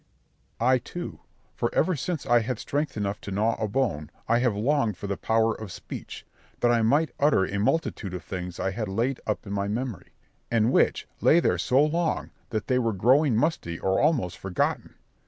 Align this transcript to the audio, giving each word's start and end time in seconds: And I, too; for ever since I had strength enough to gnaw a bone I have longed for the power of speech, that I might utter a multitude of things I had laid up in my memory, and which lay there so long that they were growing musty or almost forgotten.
And 0.59 0.67
I, 0.67 0.77
too; 0.79 1.19
for 1.53 1.69
ever 1.75 1.95
since 1.95 2.25
I 2.25 2.39
had 2.39 2.57
strength 2.57 2.97
enough 2.97 3.21
to 3.21 3.29
gnaw 3.29 3.53
a 3.63 3.67
bone 3.67 4.09
I 4.27 4.39
have 4.39 4.55
longed 4.55 4.97
for 4.97 5.05
the 5.05 5.15
power 5.15 5.53
of 5.53 5.71
speech, 5.71 6.25
that 6.61 6.71
I 6.71 6.81
might 6.81 7.11
utter 7.19 7.45
a 7.45 7.59
multitude 7.59 8.15
of 8.15 8.23
things 8.23 8.59
I 8.59 8.71
had 8.71 8.87
laid 8.87 9.19
up 9.27 9.45
in 9.45 9.53
my 9.53 9.67
memory, 9.67 10.13
and 10.49 10.71
which 10.71 11.07
lay 11.21 11.39
there 11.39 11.59
so 11.59 11.83
long 11.85 12.31
that 12.49 12.65
they 12.65 12.79
were 12.79 12.93
growing 12.93 13.35
musty 13.37 13.77
or 13.77 13.99
almost 13.99 14.39
forgotten. 14.39 14.95